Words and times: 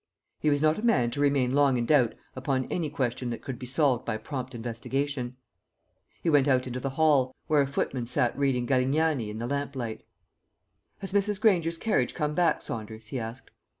He 0.39 0.49
was 0.49 0.63
not 0.63 0.79
a 0.79 0.81
man 0.81 1.11
to 1.11 1.21
remain 1.21 1.53
long 1.53 1.77
in 1.77 1.85
doubt 1.85 2.15
upon 2.35 2.65
any 2.71 2.89
question 2.89 3.29
that 3.29 3.43
could 3.43 3.59
be 3.59 3.67
solved 3.67 4.03
by 4.03 4.17
prompt 4.17 4.55
investigation. 4.55 5.37
He 6.23 6.29
went 6.31 6.47
out 6.47 6.65
into 6.65 6.79
the 6.79 6.89
hall, 6.89 7.35
where 7.45 7.61
a 7.61 7.67
footman 7.67 8.07
sat 8.07 8.35
reading 8.35 8.65
Galignani 8.65 9.29
in 9.29 9.37
the 9.37 9.45
lamplight. 9.45 10.01
"Has 11.01 11.13
Mrs. 11.13 11.39
Granger's 11.39 11.77
carriage 11.77 12.15
come 12.15 12.33
back, 12.33 12.63
Saunders?" 12.63 13.09
he 13.09 13.19
asked. 13.19 13.51